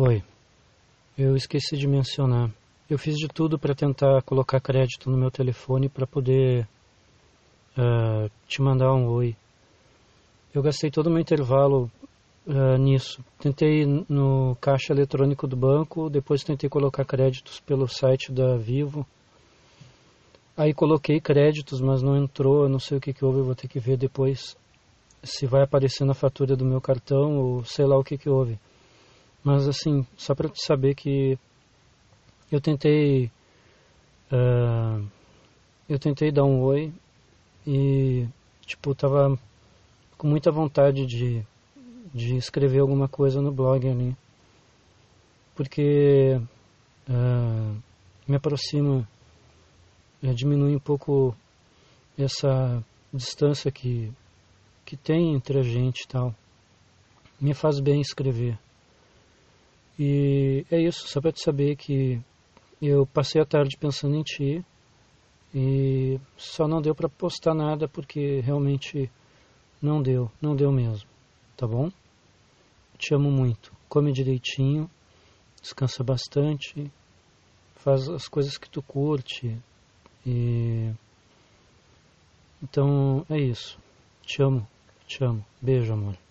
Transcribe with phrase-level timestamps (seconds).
[0.00, 0.22] Oi.
[1.18, 2.52] Eu esqueci de mencionar.
[2.88, 6.68] Eu fiz de tudo para tentar colocar crédito no meu telefone para poder
[7.76, 9.34] uh, te mandar um oi.
[10.54, 11.90] Eu gastei todo o meu intervalo
[12.46, 13.24] uh, nisso.
[13.40, 19.04] Tentei no caixa eletrônico do banco, depois tentei colocar créditos pelo site da Vivo.
[20.56, 23.56] Aí coloquei créditos, mas não entrou, eu não sei o que, que houve, eu vou
[23.56, 24.56] ter que ver depois
[25.24, 28.60] se vai aparecer na fatura do meu cartão ou sei lá o que, que houve.
[29.42, 31.38] Mas assim, só para te saber que
[32.50, 33.30] eu tentei
[34.32, 35.06] uh,
[35.88, 36.92] eu tentei dar um oi
[37.66, 38.26] e
[38.66, 39.38] tipo tava
[40.16, 41.44] com muita vontade de
[42.12, 44.16] de escrever alguma coisa no blog ali.
[45.54, 46.40] Porque
[47.08, 47.82] uh,
[48.26, 49.08] me aproxima
[50.22, 51.36] uh, diminui um pouco
[52.18, 54.12] essa distância que
[54.84, 56.34] que tem entre a gente e tal.
[57.40, 58.58] Me faz bem escrever
[59.98, 62.20] e é isso só para te saber que
[62.80, 64.64] eu passei a tarde pensando em ti
[65.52, 69.10] e só não deu para postar nada porque realmente
[69.82, 71.08] não deu, não deu mesmo,
[71.56, 71.90] tá bom?
[72.96, 73.72] Te amo muito.
[73.88, 74.88] Come direitinho,
[75.60, 76.90] descansa bastante,
[77.76, 79.56] faz as coisas que tu curte
[80.26, 80.92] e
[82.62, 83.78] então é isso.
[84.22, 84.66] Te amo,
[85.06, 85.44] te amo.
[85.60, 86.27] Beijo, amor.